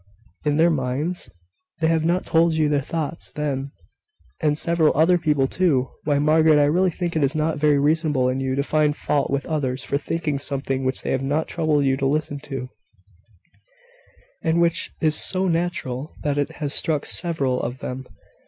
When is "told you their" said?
2.25-2.81